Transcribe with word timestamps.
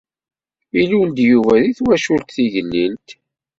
Ilul-d 0.79 1.17
Yuba 1.29 1.53
deg 1.63 1.75
twacult 1.77 2.29
tigellilt. 2.35 3.09